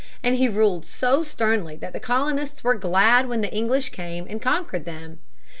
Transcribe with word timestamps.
And 0.23 0.35
he 0.37 0.49
ruled 0.49 0.83
so 0.87 1.21
sternly 1.21 1.75
that 1.75 1.93
the 1.93 1.99
colonists 1.99 2.63
were 2.63 2.73
glad 2.73 3.27
when 3.27 3.41
the 3.41 3.53
English 3.53 3.89
came 3.89 4.25
and 4.27 4.41
conquered 4.41 4.85
them. 4.85 5.19